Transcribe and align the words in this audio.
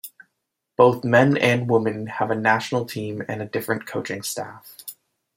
Both 0.77 1.03
men 1.03 1.37
and 1.37 1.69
women 1.69 2.07
have 2.07 2.31
a 2.31 2.35
national 2.35 2.85
team 2.85 3.21
and 3.29 3.39
a 3.39 3.45
different 3.45 3.85
coaching 3.85 4.23
staff. 4.23 4.77